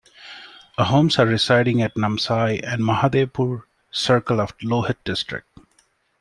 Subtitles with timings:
[0.79, 5.59] Ahoms are residing at Namsai and Mahadevpur circle of Lohit district.